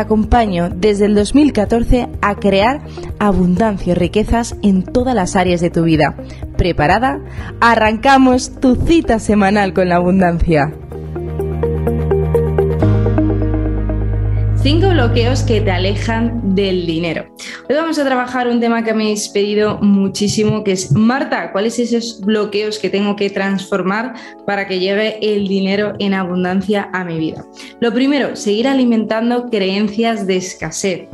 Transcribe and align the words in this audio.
acompaño 0.00 0.70
desde 0.70 1.06
el 1.06 1.14
2014 1.14 2.08
a 2.20 2.34
crear 2.36 2.80
abundancia 3.18 3.92
y 3.92 3.94
riquezas 3.94 4.56
en 4.62 4.82
todas 4.82 5.14
las 5.14 5.36
áreas 5.36 5.60
de 5.60 5.70
tu 5.70 5.84
vida. 5.84 6.16
¿Preparada? 6.56 7.20
Arrancamos 7.60 8.60
tu 8.60 8.76
cita 8.76 9.18
semanal 9.18 9.72
con 9.72 9.88
la 9.88 9.96
abundancia. 9.96 10.72
Cinco 14.62 14.90
bloqueos 14.90 15.42
que 15.42 15.62
te 15.62 15.70
alejan 15.70 16.54
del 16.54 16.84
dinero. 16.84 17.24
Hoy 17.66 17.76
vamos 17.76 17.98
a 17.98 18.04
trabajar 18.04 18.46
un 18.46 18.60
tema 18.60 18.84
que 18.84 18.92
me 18.92 19.04
habéis 19.04 19.30
pedido 19.30 19.78
muchísimo, 19.80 20.62
que 20.64 20.72
es, 20.72 20.92
Marta, 20.92 21.50
¿cuáles 21.50 21.76
son 21.76 21.86
esos 21.86 22.20
bloqueos 22.20 22.78
que 22.78 22.90
tengo 22.90 23.16
que 23.16 23.30
transformar 23.30 24.12
para 24.46 24.68
que 24.68 24.78
llegue 24.78 25.18
el 25.22 25.48
dinero 25.48 25.94
en 25.98 26.12
abundancia 26.12 26.90
a 26.92 27.04
mi 27.04 27.18
vida? 27.18 27.42
Lo 27.80 27.94
primero, 27.94 28.36
seguir 28.36 28.68
alimentando 28.68 29.48
creencias 29.48 30.26
de 30.26 30.36
escasez. 30.36 31.08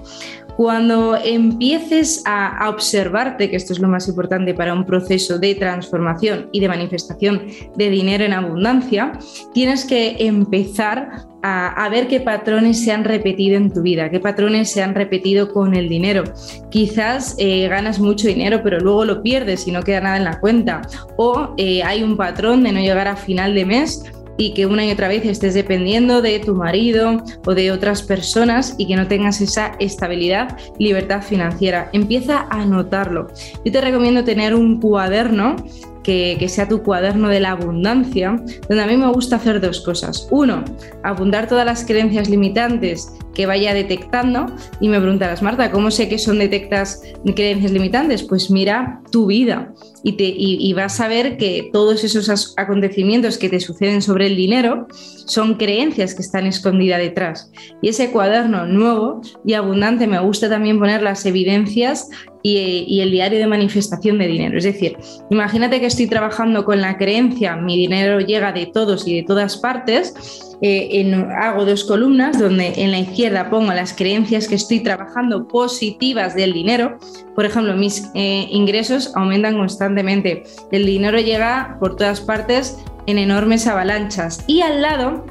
Cuando 0.56 1.16
empieces 1.16 2.22
a, 2.24 2.70
observarte, 2.70 3.50
que 3.50 3.56
esto 3.56 3.74
es 3.74 3.78
lo 3.78 3.88
más 3.88 4.08
importante 4.08 4.54
para 4.54 4.72
un 4.72 4.86
proceso 4.86 5.38
de 5.38 5.54
transformación 5.54 6.48
y 6.50 6.60
de 6.60 6.68
manifestación 6.68 7.42
de 7.76 7.90
dinero 7.90 8.24
en 8.24 8.32
abundancia, 8.32 9.12
tienes 9.52 9.84
que 9.84 10.16
empezar 10.18 11.26
a, 11.42 11.88
ver 11.90 12.08
qué 12.08 12.20
patrones 12.20 12.82
se 12.82 12.90
han 12.90 13.04
repetido 13.04 13.56
en 13.56 13.72
tu 13.72 13.82
vida, 13.82 14.10
qué 14.10 14.18
patrones 14.18 14.70
se 14.70 14.82
han 14.82 14.94
repetido 14.94 15.52
con 15.52 15.74
el 15.74 15.88
dinero. 15.88 16.24
Quizás 16.70 17.36
eh, 17.38 17.68
ganas 17.68 18.00
mucho 18.00 18.26
dinero, 18.26 18.60
pero 18.64 18.80
luego 18.80 19.04
lo 19.04 19.22
pierdes 19.22 19.68
y 19.68 19.72
no 19.72 19.82
queda 19.82 20.00
nada 20.00 20.16
en 20.16 20.24
la 20.24 20.40
cuenta. 20.40 20.82
O 21.16 21.54
eh, 21.56 21.82
hay 21.84 22.02
un 22.02 22.16
patrón 22.16 22.64
de 22.64 22.72
no 22.72 22.80
llegar 22.80 23.06
a 23.06 23.16
final 23.16 23.54
de 23.54 23.64
mes 23.64 24.02
y 24.36 24.54
que 24.54 24.66
una 24.66 24.84
y 24.84 24.90
otra 24.90 25.08
vez 25.08 25.24
estés 25.24 25.54
dependiendo 25.54 26.22
de 26.22 26.38
tu 26.38 26.54
marido 26.54 27.22
o 27.44 27.54
de 27.54 27.72
otras 27.72 28.02
personas 28.02 28.74
y 28.78 28.86
que 28.86 28.96
no 28.96 29.06
tengas 29.08 29.40
esa 29.40 29.76
estabilidad, 29.78 30.56
libertad 30.78 31.22
financiera. 31.22 31.90
Empieza 31.92 32.46
a 32.50 32.64
notarlo. 32.64 33.28
Yo 33.64 33.72
te 33.72 33.80
recomiendo 33.80 34.24
tener 34.24 34.54
un 34.54 34.80
cuaderno 34.80 35.56
que, 36.06 36.48
sea 36.48 36.68
tu 36.68 36.84
cuaderno 36.84 37.28
de 37.28 37.40
la 37.40 37.50
abundancia, 37.50 38.40
donde 38.68 38.84
a 38.84 38.86
mí 38.86 38.96
me 38.96 39.08
gusta 39.08 39.36
hacer 39.36 39.60
dos 39.60 39.80
cosas. 39.80 40.28
Uno, 40.30 40.64
apuntar 41.02 41.48
todas 41.48 41.66
las 41.66 41.84
creencias 41.84 42.30
limitantes 42.30 43.12
que 43.34 43.44
vaya 43.44 43.74
detectando 43.74 44.46
y 44.80 44.88
me 44.88 45.00
preguntarás, 45.00 45.42
Marta, 45.42 45.70
¿cómo 45.70 45.90
sé 45.90 46.08
que 46.08 46.18
son 46.18 46.38
detectas 46.38 47.02
creencias 47.34 47.72
limitantes? 47.72 48.22
Pues 48.22 48.50
mira 48.50 49.02
tu 49.10 49.26
vida 49.26 49.74
y, 50.04 50.12
te, 50.12 50.24
y, 50.24 50.72
vas 50.74 51.00
a 51.00 51.08
ver 51.08 51.36
que 51.36 51.68
todos 51.72 52.04
esos 52.04 52.54
acontecimientos 52.56 53.36
que 53.36 53.48
te 53.48 53.58
suceden 53.58 54.00
sobre 54.00 54.28
el 54.28 54.36
dinero 54.36 54.86
son 55.26 55.54
creencias 55.54 56.14
que 56.14 56.22
están 56.22 56.46
escondidas 56.46 57.00
detrás. 57.00 57.50
Y 57.82 57.88
ese 57.88 58.10
cuaderno 58.12 58.64
nuevo 58.66 59.20
y 59.44 59.54
abundante 59.54 60.06
me 60.06 60.20
gusta 60.20 60.48
también 60.48 60.78
poner 60.78 61.02
las 61.02 61.26
evidencias 61.26 62.08
y, 62.46 63.00
el 63.00 63.10
diario 63.10 63.38
de 63.38 63.46
manifestación 63.46 64.18
de 64.18 64.26
dinero. 64.26 64.58
Es 64.58 64.64
decir, 64.64 64.96
imagínate 65.30 65.80
que 65.80 65.86
estoy 65.86 66.06
trabajando 66.06 66.64
con 66.64 66.80
la 66.80 66.96
creencia, 66.96 67.56
mi 67.56 67.76
dinero 67.76 68.20
llega 68.20 68.52
de 68.52 68.66
todos 68.66 69.06
y 69.06 69.16
de 69.16 69.22
todas 69.22 69.56
partes, 69.56 70.14
eh, 70.62 71.14
hago 71.38 71.66
dos 71.66 71.84
columnas 71.84 72.38
donde 72.38 72.72
en 72.76 72.90
la 72.90 73.00
izquierda 73.00 73.50
pongo 73.50 73.72
las 73.74 73.92
creencias 73.92 74.48
que 74.48 74.54
estoy 74.54 74.80
trabajando 74.80 75.46
positivas 75.48 76.34
del 76.34 76.52
dinero. 76.52 76.98
Por 77.34 77.44
ejemplo, 77.44 77.76
mis 77.76 78.08
eh, 78.14 78.46
ingresos 78.50 79.12
aumentan 79.16 79.58
constantemente. 79.58 80.44
El 80.72 80.86
dinero 80.86 81.18
llega 81.18 81.76
por 81.78 81.96
todas 81.96 82.20
partes 82.20 82.78
en 83.06 83.18
enormes 83.18 83.66
avalanchas. 83.66 84.44
Y 84.46 84.62
al 84.62 84.80
lado 84.80 85.26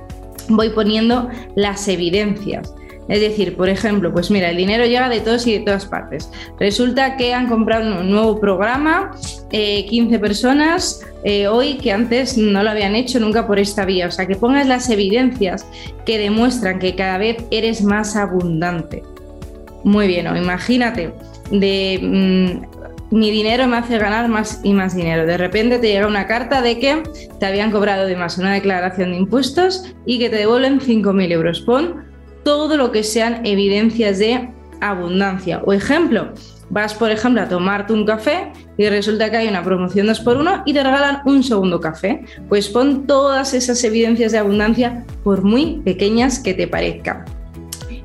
voy 0.49 0.69
poniendo 0.69 1.29
las 1.55 1.87
evidencias. 1.87 2.73
Es 3.07 3.19
decir, 3.19 3.55
por 3.55 3.69
ejemplo, 3.69 4.11
pues 4.11 4.31
mira, 4.31 4.49
el 4.49 4.57
dinero 4.57 4.85
llega 4.85 5.09
de 5.09 5.19
todos 5.19 5.45
y 5.45 5.53
de 5.53 5.59
todas 5.59 5.85
partes. 5.85 6.29
Resulta 6.59 7.17
que 7.17 7.33
han 7.33 7.47
comprado 7.47 8.01
un 8.01 8.09
nuevo 8.09 8.39
programa, 8.39 9.11
15 9.51 10.15
eh, 10.15 10.19
personas 10.19 11.05
eh, 11.23 11.47
hoy 11.47 11.77
que 11.77 11.91
antes 11.91 12.37
no 12.37 12.63
lo 12.63 12.69
habían 12.69 12.95
hecho 12.95 13.19
nunca 13.19 13.45
por 13.45 13.59
esta 13.59 13.85
vía. 13.85 14.07
O 14.07 14.11
sea, 14.11 14.25
que 14.27 14.35
pongas 14.35 14.67
las 14.67 14.89
evidencias 14.89 15.65
que 16.05 16.17
demuestran 16.17 16.79
que 16.79 16.95
cada 16.95 17.17
vez 17.17 17.37
eres 17.51 17.83
más 17.83 18.15
abundante. 18.15 19.03
Muy 19.83 20.07
bien, 20.07 20.25
o 20.25 20.35
imagínate, 20.35 21.13
de 21.51 21.99
mm, 22.01 22.75
mi 23.15 23.29
dinero 23.29 23.67
me 23.67 23.77
hace 23.77 23.97
ganar 23.99 24.27
más 24.29 24.61
y 24.63 24.73
más 24.73 24.95
dinero. 24.95 25.25
De 25.25 25.37
repente 25.37 25.77
te 25.77 25.87
llega 25.87 26.07
una 26.07 26.25
carta 26.25 26.61
de 26.61 26.79
que 26.79 27.03
te 27.39 27.45
habían 27.45 27.71
cobrado 27.71 28.05
de 28.07 28.15
más 28.15 28.37
una 28.37 28.53
declaración 28.53 29.11
de 29.11 29.17
impuestos 29.17 29.93
y 30.05 30.17
que 30.17 30.29
te 30.29 30.37
devuelven 30.37 30.79
5.000 30.79 31.31
euros. 31.31 31.61
Pon 31.61 32.04
todo 32.45 32.77
lo 32.77 32.91
que 32.91 33.03
sean 33.03 33.43
evidencias 33.43 34.19
de 34.19 34.49
abundancia. 34.79 35.61
O 35.65 35.73
ejemplo, 35.73 36.29
vas 36.69 36.93
por 36.93 37.09
ejemplo 37.09 37.41
a 37.41 37.49
tomarte 37.49 37.91
un 37.91 38.05
café 38.05 38.53
y 38.77 38.87
resulta 38.87 39.31
que 39.31 39.37
hay 39.37 39.47
una 39.47 39.63
promoción 39.63 40.05
2 40.05 40.19
por 40.19 40.37
1 40.37 40.61
y 40.65 40.73
te 40.73 40.83
regalan 40.83 41.21
un 41.25 41.43
segundo 41.43 41.81
café. 41.81 42.23
Pues 42.47 42.69
pon 42.69 43.07
todas 43.07 43.55
esas 43.55 43.83
evidencias 43.83 44.31
de 44.31 44.37
abundancia 44.37 45.03
por 45.23 45.43
muy 45.43 45.81
pequeñas 45.83 46.37
que 46.39 46.53
te 46.53 46.67
parezcan. 46.67 47.25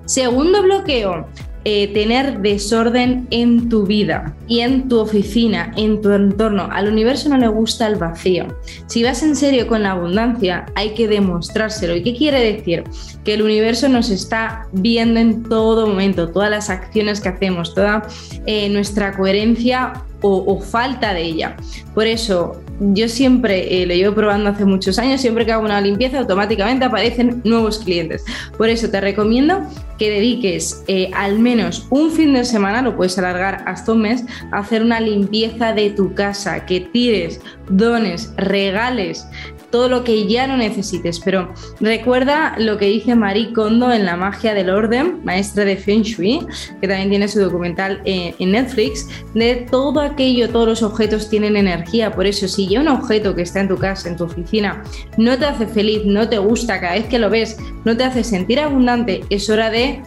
Segundo 0.06 0.62
bloqueo, 0.62 1.28
eh, 1.64 1.88
tener 1.92 2.40
desorden 2.40 3.26
en 3.30 3.68
tu 3.68 3.84
vida 3.84 4.34
y 4.48 4.60
en 4.60 4.88
tu 4.88 4.98
oficina, 4.98 5.72
en 5.76 6.00
tu 6.00 6.10
entorno. 6.12 6.68
Al 6.72 6.88
universo 6.88 7.28
no 7.28 7.36
le 7.36 7.48
gusta 7.48 7.86
el 7.86 7.96
vacío. 7.96 8.46
Si 8.86 9.02
vas 9.02 9.22
en 9.22 9.36
serio 9.36 9.66
con 9.66 9.82
la 9.82 9.90
abundancia, 9.90 10.64
hay 10.74 10.94
que 10.94 11.06
demostrárselo. 11.06 11.94
¿Y 11.96 12.02
qué 12.02 12.16
quiere 12.16 12.40
decir? 12.40 12.84
Que 13.24 13.34
el 13.34 13.42
universo 13.42 13.90
nos 13.90 14.08
está 14.08 14.68
viendo 14.72 15.20
en 15.20 15.42
todo 15.42 15.86
momento, 15.86 16.30
todas 16.30 16.50
las 16.50 16.70
acciones 16.70 17.20
que 17.20 17.28
hacemos, 17.28 17.74
toda 17.74 18.08
eh, 18.46 18.70
nuestra 18.70 19.14
coherencia 19.14 19.92
o, 20.22 20.60
falta 20.60 21.14
de 21.14 21.22
ella. 21.22 21.56
Por 21.94 22.06
eso, 22.06 22.60
yo 22.80 23.08
siempre 23.08 23.82
eh, 23.82 23.86
lo 23.86 23.94
llevo 23.94 24.14
probando 24.14 24.50
hace 24.50 24.64
muchos 24.64 24.98
años, 24.98 25.20
siempre 25.20 25.46
que 25.46 25.52
hago 25.52 25.64
una 25.64 25.80
limpieza 25.80 26.18
automáticamente 26.18 26.84
aparecen 26.84 27.40
nuevos 27.44 27.78
clientes. 27.78 28.24
Por 28.56 28.68
eso 28.68 28.90
te 28.90 29.00
recomiendo 29.00 29.62
que 30.00 30.10
dediques 30.10 30.82
eh, 30.88 31.10
al 31.14 31.38
menos 31.38 31.86
un 31.90 32.10
fin 32.10 32.32
de 32.32 32.46
semana, 32.46 32.80
lo 32.80 32.96
puedes 32.96 33.18
alargar 33.18 33.62
hasta 33.66 33.92
un 33.92 34.00
mes, 34.00 34.24
a 34.50 34.60
hacer 34.60 34.82
una 34.82 34.98
limpieza 34.98 35.74
de 35.74 35.90
tu 35.90 36.14
casa, 36.14 36.64
que 36.64 36.80
tires, 36.80 37.38
dones, 37.68 38.32
regales 38.38 39.26
todo 39.70 39.88
lo 39.88 40.04
que 40.04 40.26
ya 40.26 40.46
no 40.46 40.56
necesites. 40.56 41.20
Pero 41.20 41.52
recuerda 41.80 42.54
lo 42.58 42.76
que 42.78 42.86
dice 42.86 43.14
Marie 43.14 43.52
Kondo 43.52 43.92
en 43.92 44.04
La 44.04 44.16
magia 44.16 44.54
del 44.54 44.70
orden, 44.70 45.20
maestra 45.24 45.64
de 45.64 45.76
Feng 45.76 46.02
Shui, 46.02 46.46
que 46.80 46.88
también 46.88 47.10
tiene 47.10 47.28
su 47.28 47.40
documental 47.40 48.00
en, 48.04 48.50
Netflix, 48.50 49.08
de 49.34 49.66
todo 49.70 50.00
aquello, 50.00 50.50
todos 50.50 50.66
los 50.66 50.82
objetos 50.82 51.28
tienen 51.28 51.56
energía. 51.56 52.12
Por 52.12 52.26
eso, 52.26 52.48
si 52.48 52.68
ya 52.68 52.80
un 52.80 52.88
objeto 52.88 53.34
que 53.34 53.42
está 53.42 53.60
en 53.60 53.68
tu 53.68 53.76
casa, 53.76 54.08
en 54.08 54.16
tu 54.16 54.24
oficina, 54.24 54.82
no 55.16 55.38
te 55.38 55.46
hace 55.46 55.66
feliz, 55.66 56.04
no 56.04 56.28
te 56.28 56.38
gusta, 56.38 56.80
cada 56.80 56.94
vez 56.94 57.06
que 57.06 57.18
lo 57.18 57.30
ves, 57.30 57.56
no 57.84 57.96
te 57.96 58.04
hace 58.04 58.24
sentir 58.24 58.58
abundante, 58.58 59.22
es 59.30 59.48
hora 59.48 59.70
de 59.70 60.02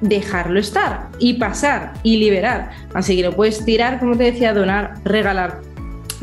dejarlo 0.00 0.60
estar 0.60 1.08
y 1.18 1.34
pasar 1.34 1.94
y 2.02 2.18
liberar. 2.18 2.70
Así 2.92 3.16
que 3.16 3.22
lo 3.22 3.32
puedes 3.32 3.64
tirar, 3.64 3.98
como 3.98 4.16
te 4.16 4.24
decía, 4.24 4.52
donar, 4.52 4.94
regalar 5.04 5.62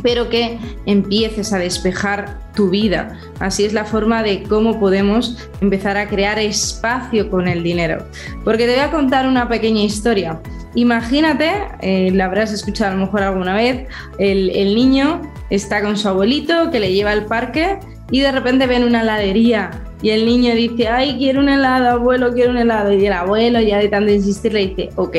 pero 0.02 0.30
que 0.30 0.58
empieces 0.86 1.54
a 1.54 1.60
despejar 1.60 2.40
tu 2.56 2.70
vida. 2.70 3.20
Así 3.40 3.66
es 3.66 3.74
la 3.74 3.86
forma 3.86 4.24
de 4.24 4.44
cómo 4.44 4.80
podemos 4.80 5.50
empezar 5.62 5.98
a 5.98 6.08
crear 6.08 6.40
espacio 6.40 7.30
con 7.30 7.48
el 7.48 7.64
dinero. 7.64 8.06
Porque 8.44 8.66
te 8.66 8.74
voy 8.74 8.82
a 8.82 8.92
contar 8.92 9.28
una 9.28 9.48
pequeña 9.48 9.84
historia. 9.84 10.40
Imagínate, 10.76 11.52
eh, 11.82 12.12
la 12.12 12.26
habrás 12.26 12.52
escuchado 12.52 12.92
a 12.92 12.96
lo 12.96 13.06
mejor 13.06 13.22
alguna 13.22 13.54
vez, 13.54 13.88
el, 14.18 14.50
el 14.50 14.74
niño 14.74 15.22
está 15.50 15.82
con 15.82 15.98
su 15.98 16.08
abuelito 16.08 16.72
que 16.72 16.80
le 16.80 16.94
lleva 16.94 17.12
al 17.12 17.26
parque 17.26 17.78
y 18.10 18.22
de 18.22 18.32
repente 18.32 18.66
ven 18.66 18.84
una 18.84 19.02
heladería 19.02 19.70
y 20.04 20.10
el 20.10 20.26
niño 20.26 20.54
dice, 20.54 20.90
ay, 20.90 21.16
quiero 21.18 21.40
un 21.40 21.48
helado, 21.48 21.90
abuelo, 21.90 22.34
quiero 22.34 22.52
un 22.52 22.58
helado. 22.58 22.92
Y 22.92 23.06
el 23.06 23.14
abuelo 23.14 23.62
ya 23.62 23.78
de 23.78 23.88
tanto 23.88 24.12
insistir 24.12 24.52
le 24.54 24.68
dice, 24.68 24.90
ok, 24.98 25.16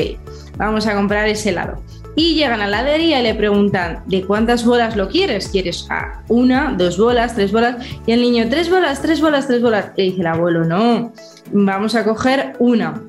vamos 0.57 0.85
a 0.85 0.93
comprar 0.93 1.27
ese 1.27 1.49
helado. 1.49 1.81
Y 2.15 2.35
llegan 2.35 2.61
a 2.61 2.67
la 2.67 2.79
heladería 2.79 3.19
y 3.19 3.23
le 3.23 3.35
preguntan, 3.35 4.03
¿de 4.05 4.23
cuántas 4.23 4.63
bolas 4.63 4.95
lo 4.95 5.09
quieres? 5.09 5.49
¿Quieres 5.49 5.85
a 5.89 6.23
una, 6.29 6.73
dos 6.77 6.97
bolas, 6.97 7.35
tres 7.35 7.51
bolas? 7.51 7.85
Y 8.07 8.13
el 8.13 8.21
niño, 8.21 8.45
tres 8.49 8.69
bolas, 8.69 9.01
tres 9.01 9.19
bolas, 9.19 9.47
tres 9.47 9.61
bolas. 9.61 9.91
Le 9.97 10.05
dice 10.05 10.21
el 10.21 10.27
abuelo, 10.27 10.63
no, 10.63 11.11
vamos 11.51 11.93
a 11.95 12.05
coger 12.05 12.53
una. 12.59 13.01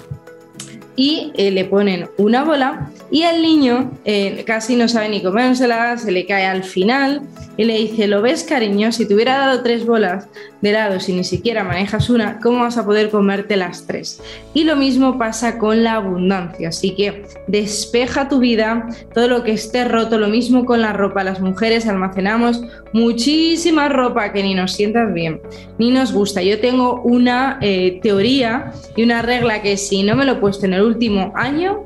y 0.96 1.30
eh, 1.36 1.50
le 1.50 1.66
ponen 1.66 2.08
una 2.16 2.42
bola 2.42 2.90
y 3.10 3.22
el 3.22 3.42
niño 3.42 3.92
eh, 4.04 4.42
casi 4.46 4.76
no 4.76 4.88
sabe 4.88 5.10
ni 5.10 5.22
comérsela, 5.22 5.96
se 5.98 6.10
le 6.10 6.26
cae 6.26 6.46
al 6.46 6.64
final 6.64 7.20
y 7.56 7.64
le 7.64 7.76
dice, 7.76 8.06
¿lo 8.06 8.22
ves 8.22 8.44
cariño? 8.44 8.90
Si 8.92 9.06
te 9.06 9.14
hubiera 9.14 9.38
dado 9.38 9.62
tres 9.62 9.86
bolas 9.86 10.26
de 10.66 10.70
helado 10.70 10.98
si 10.98 11.12
ni 11.12 11.22
siquiera 11.22 11.62
manejas 11.62 12.10
una, 12.10 12.40
¿cómo 12.40 12.60
vas 12.60 12.76
a 12.76 12.84
poder 12.84 13.10
comerte 13.10 13.56
las 13.56 13.86
tres? 13.86 14.20
Y 14.52 14.64
lo 14.64 14.74
mismo 14.74 15.16
pasa 15.16 15.58
con 15.58 15.84
la 15.84 15.94
abundancia, 15.94 16.70
así 16.70 16.94
que 16.94 17.24
despeja 17.46 18.28
tu 18.28 18.40
vida, 18.40 18.88
todo 19.14 19.28
lo 19.28 19.44
que 19.44 19.52
esté 19.52 19.84
roto, 19.84 20.18
lo 20.18 20.28
mismo 20.28 20.64
con 20.64 20.82
la 20.82 20.92
ropa, 20.92 21.22
las 21.22 21.40
mujeres 21.40 21.86
almacenamos 21.86 22.62
muchísima 22.92 23.88
ropa 23.88 24.32
que 24.32 24.42
ni 24.42 24.54
nos 24.54 24.72
sientas 24.72 25.12
bien, 25.14 25.40
ni 25.78 25.90
nos 25.90 26.12
gusta. 26.12 26.42
Yo 26.42 26.58
tengo 26.58 27.00
una 27.02 27.58
eh, 27.60 28.00
teoría 28.02 28.72
y 28.96 29.04
una 29.04 29.22
regla 29.22 29.62
que 29.62 29.76
si 29.76 30.02
no 30.02 30.16
me 30.16 30.24
lo 30.24 30.32
he 30.32 30.36
puesto 30.36 30.66
en 30.66 30.74
el 30.74 30.82
último 30.82 31.32
año, 31.36 31.84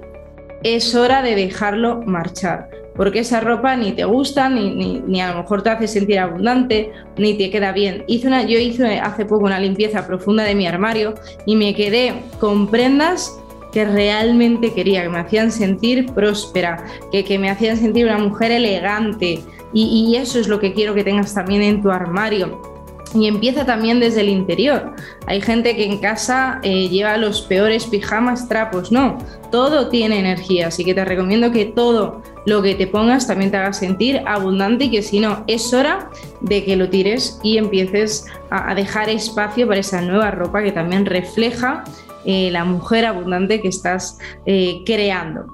es 0.63 0.95
hora 0.95 1.23
de 1.23 1.35
dejarlo 1.35 2.03
marchar 2.03 2.80
porque 2.95 3.21
esa 3.21 3.41
ropa 3.41 3.77
ni 3.77 3.93
te 3.93 4.05
gusta, 4.05 4.49
ni, 4.49 5.21
a 5.21 5.33
lo 5.33 5.43
mejor 5.43 5.63
te 5.63 5.71
hace 5.71 5.89
sentir 5.89 6.19
abundante, 6.19 6.93
ni 7.17 7.35
te 7.35 7.51
queda 7.51 7.73
bien. 7.73 8.05
Hice 8.07 8.27
una, 8.27 8.43
yo 8.43 8.59
hice 8.59 8.99
hace 8.99 9.25
poco 9.25 9.45
una 9.45 9.61
limpieza 9.61 10.07
profunda 10.07 10.45
de 10.45 10.55
mi 10.55 10.67
armario 10.67 11.15
y 11.47 11.57
me 11.57 11.75
quedé 11.75 12.15
con 12.39 12.69
prendas 12.69 13.39
que 13.73 13.85
realmente 13.85 14.73
quería, 14.73 15.03
que 15.03 15.09
me 15.09 15.21
hacían 15.21 15.53
sentir 15.53 16.13
próspera, 16.13 16.85
que, 17.13 17.25
que 17.25 17.39
me 17.39 17.51
hacían 17.51 17.77
sentir 17.77 18.07
una 18.07 18.19
mujer 18.19 18.51
elegante. 18.51 19.41
Y, 19.73 20.09
y 20.11 20.17
eso 20.17 20.41
es 20.41 20.49
lo 20.49 20.59
que 20.59 20.73
quiero 20.73 20.95
que 20.95 21.05
tengas 21.05 21.33
también 21.33 21.63
en 21.63 21.81
tu 21.81 21.91
armario 21.91 22.70
y 23.15 23.27
empieza 23.27 23.65
también 23.65 24.01
desde 24.01 24.21
el 24.21 24.29
interior. 24.29 24.95
Hay 25.27 25.41
gente 25.41 25.75
que 25.77 25.85
en 25.85 25.99
casa 25.99 26.61
eh, 26.63 26.89
lleva 26.89 27.17
los 27.17 27.43
peores 27.43 27.87
pijamas, 27.87 28.49
trapos. 28.49 28.93
No, 28.93 29.19
todo 29.51 29.89
tiene 29.89 30.19
energía. 30.19 30.69
Así 30.69 30.85
que 30.85 30.95
te 30.95 31.05
recomiendo 31.05 31.51
que 31.51 31.67
todo 31.67 32.23
lo 32.47 32.63
que 32.63 32.75
te 32.75 32.87
pongas 32.87 33.27
también 33.27 33.51
te 33.51 33.57
haga 33.57 33.73
sentir 33.73 34.23
abundante 34.27 34.85
y 34.85 34.91
que 34.91 35.03
si 35.03 35.21
no, 35.21 35.45
es 35.47 35.73
hora 35.75 36.11
de 36.41 36.65
que 36.65 36.77
lo 36.77 36.89
tires 36.89 37.39
y 37.43 37.59
empieces 37.59 38.27
a, 38.51 38.75
dejar 38.75 39.09
espacio 39.09 39.67
para 39.67 39.81
esa 39.81 40.01
nueva 40.01 40.31
ropa 40.31 40.63
que 40.63 40.73
también 40.73 41.07
refleja 41.07 41.85
eh, 42.25 42.51
la 42.51 42.65
mujer 42.65 43.07
abundante 43.07 43.61
que 43.61 43.69
estás 43.69 44.19
eh, 44.47 44.83
creando. 44.87 45.47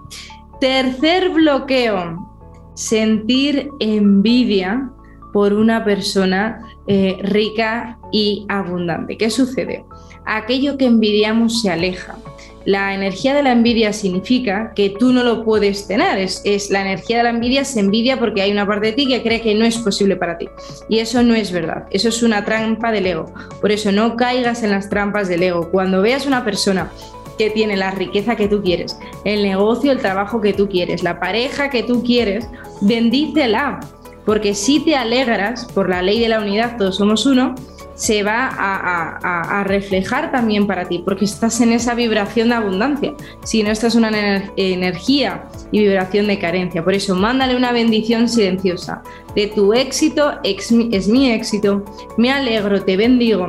Tercer 0.61 1.31
bloqueo, 1.31 2.35
sentir 2.75 3.71
envidia 3.81 4.91
por 5.33 5.53
una 5.53 5.85
persona 5.85 6.77
eh, 6.87 7.19
rica 7.23 7.99
y 8.13 8.47
abundante. 8.49 9.17
¿Qué 9.17 9.31
sucede? 9.31 9.85
Aquello 10.25 10.77
que 10.77 10.87
envidiamos 10.87 11.63
se 11.63 11.71
aleja. 11.71 12.17
La 12.65 12.95
energía 12.95 13.33
de 13.33 13.45
la 13.45 13.53
envidia 13.53 13.93
significa 13.93 14.73
que 14.75 14.91
tú 14.91 15.13
no 15.13 15.23
lo 15.23 15.45
puedes 15.45 15.87
tener. 15.87 16.19
Es, 16.19 16.69
la 16.69 16.81
energía 16.81 17.19
de 17.19 17.23
la 17.23 17.31
envidia 17.31 17.65
se 17.65 17.79
envidia 17.79 18.19
porque 18.19 18.43
hay 18.43 18.51
una 18.51 18.67
parte 18.67 18.89
de 18.89 18.93
ti 18.93 19.07
que 19.07 19.23
cree 19.23 19.41
que 19.41 19.55
no 19.55 19.65
es 19.65 19.79
posible 19.79 20.17
para 20.17 20.37
ti. 20.37 20.49
Y 20.89 20.99
eso 20.99 21.23
no 21.23 21.35
es 21.35 21.53
verdad. 21.53 21.85
Eso 21.93 22.09
es 22.09 22.25
una 22.25 22.45
trampa 22.45 22.91
del 22.91 23.07
ego. 23.07 23.33
Por 23.61 23.71
eso 23.71 23.93
no 23.93 24.17
caigas 24.17 24.65
en 24.65 24.71
las 24.73 24.89
trampas 24.89 25.29
del 25.29 25.45
ego. 25.45 25.71
Cuando 25.71 26.03
veas 26.03 26.27
una 26.27 26.45
persona 26.45 26.91
que 27.39 27.51
tiene 27.51 27.77
la 27.77 27.93
riqueza 27.93 28.35
que 28.35 28.49
tú 28.49 28.63
quieres, 28.63 28.99
el 29.25 29.43
negocio, 29.43 29.93
el 29.93 29.99
trabajo 29.99 30.41
que 30.41 30.53
tú 30.53 30.69
quieres, 30.69 31.05
la 31.05 31.21
pareja 31.21 31.71
que 31.71 31.85
tú 31.85 32.03
quieres, 32.03 32.49
bendícela 32.81 33.79
porque 34.27 34.55
si 34.55 34.81
te 34.81 34.97
alegras 34.97 35.65
por 35.73 35.89
la 35.89 36.03
ley 36.03 36.21
de 36.21 36.29
la 36.29 36.41
unidad, 36.41 36.77
todos 36.77 36.97
somos 36.97 37.25
uno, 37.25 37.55
se 37.95 38.23
va 38.23 38.51
a, 38.53 39.65
reflejar 39.65 40.31
también 40.31 40.67
para 40.67 40.85
ti, 40.85 41.03
porque 41.03 41.25
estás 41.25 41.61
en 41.61 41.73
esa 41.73 41.95
vibración 41.95 42.51
de 42.51 42.57
abundancia. 42.57 43.15
Si 43.43 43.63
no, 43.63 43.71
estás 43.71 43.95
una 43.95 44.11
energía 44.57 45.45
y 45.73 45.81
vibración 45.81 46.27
de 46.27 46.39
carencia. 46.39 46.85
Por 46.85 46.93
eso, 46.93 47.15
mándale 47.15 47.57
una 47.57 47.73
bendición 47.73 48.29
silenciosa. 48.29 49.03
De 49.35 49.47
tu 49.47 49.73
éxito 49.73 50.39
es 50.43 50.71
mi 51.09 51.31
éxito, 51.31 51.85
me 52.19 52.31
alegro, 52.31 52.83
te 52.83 52.97
bendigo. 52.97 53.49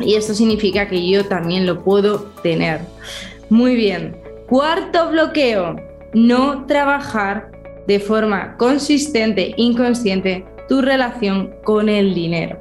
Y 0.00 0.14
esto 0.14 0.34
significa 0.34 0.88
que 0.88 1.06
yo 1.06 1.26
también 1.26 1.66
lo 1.66 1.84
puedo 1.84 2.30
tener. 2.42 2.80
Muy 3.48 3.76
bien. 3.76 4.16
Cuarto 4.48 5.10
bloqueo, 5.10 5.76
no 6.14 6.66
trabajar 6.66 7.50
de 7.88 7.98
forma 7.98 8.56
consistente, 8.58 9.54
inconsciente, 9.56 10.44
tu 10.68 10.82
relación 10.82 11.54
con 11.64 11.88
el 11.88 12.14
dinero. 12.14 12.60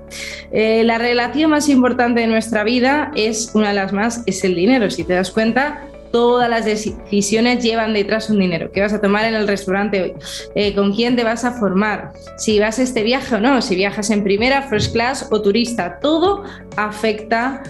Eh, 0.51 0.83
la 0.85 0.97
relación 0.97 1.51
más 1.51 1.67
importante 1.67 2.21
de 2.21 2.27
nuestra 2.27 2.63
vida 2.63 3.11
es 3.15 3.51
una 3.53 3.67
de 3.69 3.73
las 3.75 3.91
más, 3.91 4.23
es 4.25 4.43
el 4.45 4.55
dinero. 4.55 4.89
Si 4.89 5.03
te 5.03 5.13
das 5.13 5.29
cuenta, 5.29 5.83
todas 6.13 6.49
las 6.49 6.63
decisiones 6.63 7.61
llevan 7.61 7.93
detrás 7.93 8.29
un 8.29 8.39
dinero. 8.39 8.71
¿Qué 8.71 8.79
vas 8.79 8.93
a 8.93 9.01
tomar 9.01 9.25
en 9.25 9.35
el 9.35 9.49
restaurante 9.49 10.01
hoy? 10.01 10.13
Eh, 10.55 10.73
¿Con 10.73 10.93
quién 10.95 11.17
te 11.17 11.25
vas 11.25 11.43
a 11.43 11.51
formar? 11.51 12.13
Si 12.37 12.57
vas 12.59 12.79
a 12.79 12.83
este 12.83 13.03
viaje 13.03 13.35
o 13.35 13.41
no, 13.41 13.61
si 13.61 13.75
viajas 13.75 14.09
en 14.09 14.23
primera, 14.23 14.61
first 14.61 14.93
class 14.93 15.27
o 15.29 15.41
turista, 15.41 15.99
todo 15.99 16.45
afecta 16.77 17.61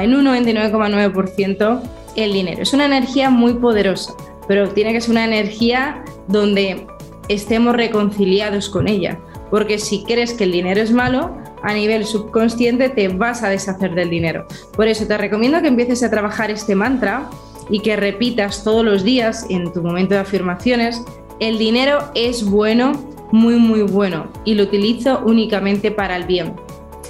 en 0.00 0.14
un 0.14 0.24
99,9% 0.24 1.82
el 2.16 2.32
dinero. 2.32 2.62
Es 2.62 2.72
una 2.72 2.86
energía 2.86 3.28
muy 3.28 3.52
poderosa, 3.54 4.14
pero 4.48 4.70
tiene 4.70 4.94
que 4.94 5.02
ser 5.02 5.10
una 5.10 5.26
energía 5.26 6.02
donde 6.28 6.86
estemos 7.32 7.74
reconciliados 7.74 8.68
con 8.68 8.88
ella. 8.88 9.18
Porque 9.50 9.78
si 9.78 10.04
crees 10.04 10.32
que 10.34 10.44
el 10.44 10.52
dinero 10.52 10.80
es 10.80 10.92
malo, 10.92 11.36
a 11.62 11.74
nivel 11.74 12.04
subconsciente 12.04 12.88
te 12.88 13.08
vas 13.08 13.42
a 13.42 13.48
deshacer 13.48 13.94
del 13.94 14.10
dinero. 14.10 14.46
Por 14.76 14.88
eso 14.88 15.06
te 15.06 15.16
recomiendo 15.16 15.60
que 15.60 15.68
empieces 15.68 16.02
a 16.02 16.10
trabajar 16.10 16.50
este 16.50 16.74
mantra 16.74 17.28
y 17.70 17.80
que 17.80 17.96
repitas 17.96 18.64
todos 18.64 18.84
los 18.84 19.04
días 19.04 19.46
en 19.48 19.72
tu 19.72 19.82
momento 19.82 20.14
de 20.14 20.20
afirmaciones, 20.20 21.02
el 21.40 21.58
dinero 21.58 22.10
es 22.14 22.44
bueno, 22.44 22.92
muy 23.32 23.56
muy 23.56 23.82
bueno 23.82 24.26
y 24.44 24.54
lo 24.54 24.64
utilizo 24.64 25.22
únicamente 25.24 25.90
para 25.90 26.16
el 26.16 26.24
bien. 26.24 26.54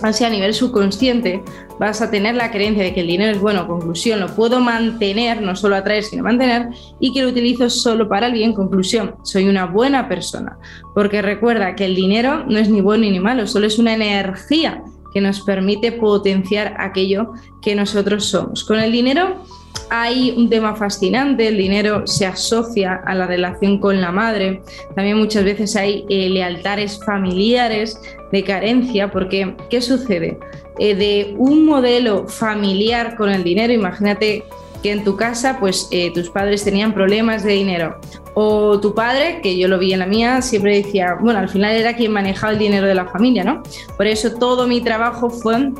Así 0.02 0.24
a 0.24 0.30
nivel 0.30 0.52
subconsciente 0.52 1.42
vas 1.82 2.00
a 2.00 2.12
tener 2.12 2.36
la 2.36 2.52
creencia 2.52 2.84
de 2.84 2.94
que 2.94 3.00
el 3.00 3.08
dinero 3.08 3.32
es 3.32 3.40
bueno, 3.40 3.66
conclusión, 3.66 4.20
lo 4.20 4.28
puedo 4.28 4.60
mantener, 4.60 5.42
no 5.42 5.56
solo 5.56 5.74
atraer, 5.74 6.04
sino 6.04 6.22
mantener, 6.22 6.68
y 7.00 7.12
que 7.12 7.22
lo 7.22 7.28
utilizo 7.30 7.68
solo 7.68 8.08
para 8.08 8.28
el 8.28 8.34
bien, 8.34 8.52
conclusión, 8.52 9.16
soy 9.24 9.48
una 9.48 9.66
buena 9.66 10.08
persona. 10.08 10.58
Porque 10.94 11.20
recuerda 11.20 11.74
que 11.74 11.84
el 11.84 11.96
dinero 11.96 12.44
no 12.46 12.60
es 12.60 12.68
ni 12.68 12.80
bueno 12.80 13.02
ni 13.02 13.18
malo, 13.18 13.48
solo 13.48 13.66
es 13.66 13.80
una 13.80 13.94
energía 13.94 14.84
que 15.12 15.20
nos 15.20 15.40
permite 15.40 15.90
potenciar 15.90 16.76
aquello 16.78 17.32
que 17.60 17.74
nosotros 17.74 18.26
somos. 18.26 18.62
Con 18.62 18.78
el 18.78 18.92
dinero 18.92 19.42
hay 19.90 20.34
un 20.36 20.48
tema 20.48 20.74
fascinante, 20.74 21.48
el 21.48 21.58
dinero 21.58 22.06
se 22.06 22.26
asocia 22.26 23.02
a 23.04 23.14
la 23.14 23.26
relación 23.26 23.78
con 23.78 24.00
la 24.00 24.10
madre, 24.10 24.62
también 24.94 25.18
muchas 25.18 25.44
veces 25.44 25.76
hay 25.76 26.06
eh, 26.08 26.30
lealtades 26.30 26.98
familiares 27.04 28.00
de 28.32 28.42
carencia, 28.42 29.10
porque 29.10 29.54
¿qué 29.68 29.82
sucede? 29.82 30.38
Eh, 30.78 30.94
de 30.94 31.34
un 31.36 31.66
modelo 31.66 32.26
familiar 32.26 33.16
con 33.16 33.30
el 33.30 33.44
dinero, 33.44 33.72
imagínate 33.72 34.44
que 34.82 34.92
en 34.92 35.04
tu 35.04 35.16
casa 35.16 35.58
pues 35.60 35.88
eh, 35.90 36.10
tus 36.12 36.30
padres 36.30 36.64
tenían 36.64 36.92
problemas 36.92 37.44
de 37.44 37.52
dinero 37.52 38.00
o 38.34 38.80
tu 38.80 38.94
padre, 38.94 39.40
que 39.42 39.58
yo 39.58 39.68
lo 39.68 39.78
vi 39.78 39.92
en 39.92 39.98
la 39.98 40.06
mía, 40.06 40.40
siempre 40.40 40.82
decía, 40.82 41.16
bueno, 41.20 41.38
al 41.38 41.48
final 41.48 41.74
era 41.74 41.94
quien 41.94 42.12
manejaba 42.12 42.52
el 42.52 42.58
dinero 42.58 42.86
de 42.86 42.94
la 42.94 43.06
familia, 43.06 43.44
¿no? 43.44 43.62
Por 43.96 44.06
eso 44.06 44.32
todo 44.32 44.66
mi 44.66 44.80
trabajo 44.80 45.28
fue 45.28 45.70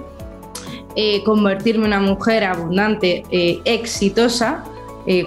eh, 0.97 1.23
convertirme 1.25 1.87
en 1.87 1.89
una 1.89 2.01
mujer 2.01 2.45
abundante, 2.45 3.25
exitosa, 3.65 4.65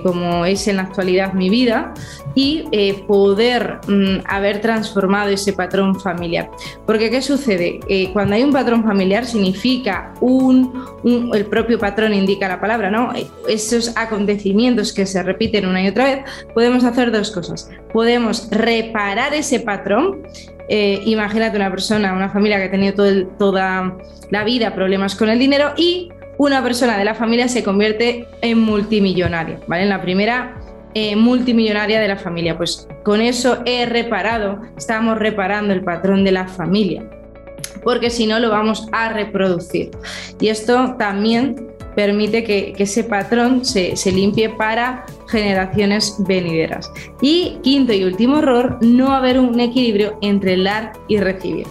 como 0.04 0.46
es 0.46 0.70
en 0.70 0.78
la 0.78 0.84
actualidad 0.84 1.34
mi 1.34 1.50
vida, 1.50 1.94
y 2.36 2.66
eh, 2.72 3.04
poder 3.08 3.80
mm, 3.88 4.18
haber 4.26 4.62
transformado 4.62 5.30
ese 5.30 5.54
patrón 5.54 6.00
familiar. 6.00 6.52
Porque 6.86 7.10
¿qué 7.10 7.22
sucede? 7.22 7.80
Eh, 7.88 8.12
cuando 8.12 8.36
hay 8.36 8.44
un 8.44 8.52
patrón 8.52 8.84
familiar 8.84 9.26
significa 9.26 10.14
un, 10.20 10.86
el 11.34 11.46
propio 11.46 11.80
patrón 11.80 12.14
indica 12.14 12.48
la 12.48 12.60
palabra, 12.60 12.92
¿no? 12.92 13.14
Esos 13.48 13.96
acontecimientos 13.96 14.94
que 14.94 15.06
se 15.06 15.24
repiten 15.24 15.66
una 15.66 15.82
y 15.82 15.88
otra 15.88 16.04
vez, 16.04 16.20
podemos 16.54 16.84
hacer 16.84 17.12
dos 17.12 17.32
cosas. 17.32 17.70
Podemos 17.94 18.50
reparar 18.52 19.34
ese 19.34 19.62
patrón 19.62 20.22
eh, 20.68 21.02
imagínate 21.06 21.58
una 21.58 21.70
persona, 21.70 22.14
una 22.14 22.30
familia 22.30 22.58
que 22.58 22.66
ha 22.66 22.72
tenido 22.72 23.28
toda 23.38 23.98
la 24.32 24.44
vida 24.44 24.74
problemas 24.74 25.16
con 25.16 25.30
el 25.30 25.40
dinero 25.40 25.74
y 25.78 26.10
una 26.38 26.62
persona 26.64 26.98
de 26.98 27.06
la 27.06 27.16
familia 27.16 27.48
se 27.48 27.64
convierte 27.64 28.28
en 28.42 28.60
multimillonaria, 28.60 29.60
¿vale? 29.68 29.84
En 29.84 29.90
la 29.90 30.02
primera 30.02 30.60
eh, 30.94 31.16
multimillonaria 31.16 32.00
de 32.00 32.08
la 32.08 32.18
familia. 32.18 32.58
Pues 32.58 32.88
con 33.04 33.22
eso 33.22 33.62
he 33.66 33.86
reparado, 33.86 34.62
estamos 34.78 35.18
reparando 35.18 35.74
el 35.74 35.84
patrón 35.84 36.24
de 36.24 36.32
la 36.32 36.48
familia, 36.48 37.04
porque 37.84 38.10
si 38.10 38.28
no 38.28 38.40
lo 38.40 38.50
vamos 38.50 38.88
a 38.92 39.10
reproducir. 39.10 39.92
Y 40.40 40.50
esto 40.50 40.96
también 40.98 41.75
permite 41.96 42.44
que, 42.44 42.74
ese 42.78 43.04
patrón 43.04 43.66
se, 43.66 43.96
limpie 44.12 44.50
para 44.50 45.06
generaciones 45.28 46.16
venideras. 46.20 46.92
Y 47.22 47.58
quinto 47.64 47.94
y 47.94 48.04
último 48.04 48.40
error, 48.40 48.78
no 48.82 49.12
haber 49.12 49.40
un 49.40 49.60
equilibrio 49.60 50.18
entre 50.22 50.62
dar 50.62 50.94
y 51.08 51.18
recibir. 51.18 51.68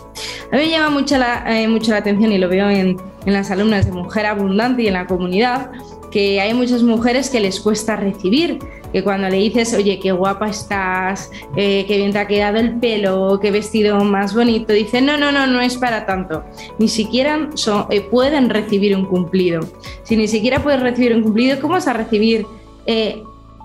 A 0.51 0.57
mí 0.57 0.63
me 0.63 0.71
llama 0.71 0.91
mucho 0.91 1.19
la, 1.19 1.45
eh, 1.47 1.69
mucho 1.69 1.93
la 1.93 1.99
atención 1.99 2.33
y 2.33 2.39
lo 2.39 2.49
veo 2.49 2.69
en 2.71 2.97
las 3.27 3.51
alumnas 3.51 3.87
de 3.87 3.93
Mujer 3.93 4.27
Abundante 4.27 4.83
y 4.83 4.89
en 4.89 4.95
la 4.95 5.07
comunidad, 5.07 5.71
que 6.11 6.41
hay 6.41 6.55
muchas 6.55 6.83
mujeres 6.83 7.29
que 7.29 7.41
les 7.41 7.61
cuesta 7.61 7.97
recibir, 7.97 8.59
que 8.95 9.03
cuando 9.03 9.29
le 9.29 9.39
dices, 9.39 9.75
oye, 9.75 9.99
qué 9.99 10.13
guapa 10.13 10.49
estás, 10.49 11.29
eh, 11.57 11.85
qué 11.89 11.97
bien 11.97 12.13
te 12.13 12.19
ha 12.21 12.29
quedado 12.29 12.59
el 12.59 12.79
pelo, 12.79 13.41
qué 13.43 13.51
vestido 13.51 14.05
más 14.05 14.37
bonito, 14.37 14.73
dicen, 14.73 15.05
no, 15.05 15.19
no, 15.19 15.33
no, 15.33 15.49
no 15.49 15.61
es 15.61 15.77
para 15.77 16.07
tanto. 16.07 16.45
Ni 16.79 16.87
siquiera 16.87 17.51
eh, 17.91 18.01
pueden 18.03 18.49
recibir 18.51 18.97
un 18.97 19.07
cumplido. 19.07 19.63
Si 20.05 20.17
ni 20.17 20.29
siquiera 20.29 20.63
puedes 20.63 20.81
recibir 20.81 21.13
un 21.13 21.25
cumplido, 21.25 21.61
¿cómo 21.61 21.75
vas 21.75 21.89
a 21.89 21.93
recibir 21.93 22.47
eh, 22.87 23.25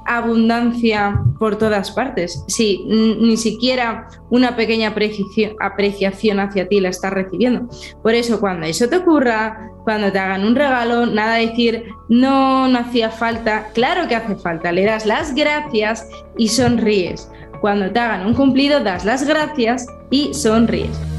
abundancia 0.09 1.21
por 1.37 1.57
todas 1.57 1.91
partes. 1.91 2.43
Si 2.47 2.83
ni 2.87 3.37
siquiera 3.37 4.07
una 4.29 4.55
pequeña 4.55 4.93
apreciación 5.59 6.39
hacia 6.39 6.67
ti 6.67 6.79
la 6.79 6.89
estás 6.89 7.13
recibiendo. 7.13 7.69
Por 8.01 8.15
eso, 8.15 8.39
cuando 8.39 8.65
eso 8.65 8.89
te 8.89 8.97
ocurra, 8.97 9.71
cuando 9.83 10.11
te 10.11 10.17
hagan 10.17 10.45
un 10.45 10.55
regalo, 10.55 11.05
nada 11.05 11.35
decir, 11.35 11.85
no, 12.09 12.67
no 12.67 12.79
hacía 12.79 13.11
falta. 13.11 13.67
Claro 13.73 14.07
que 14.07 14.15
hace 14.15 14.35
falta. 14.35 14.71
Le 14.71 14.83
das 14.83 15.05
las 15.05 15.35
gracias 15.35 16.09
y 16.37 16.47
sonríes. 16.47 17.29
Cuando 17.61 17.91
te 17.91 17.99
hagan 17.99 18.25
un 18.25 18.33
cumplido, 18.33 18.79
das 18.79 19.05
las 19.05 19.27
gracias 19.27 19.85
y 20.09 20.33
sonríes. 20.33 21.18